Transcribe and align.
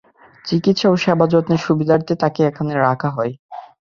চিকিৎসা 0.45 0.87
ও 0.89 1.03
সেবা 1.03 1.25
যত্নের 1.27 1.61
সুবিধার্থে 1.65 2.13
তাকে 2.21 2.41
এখানে 2.49 2.73
রাখা 2.79 3.09
হয়। 3.09 3.33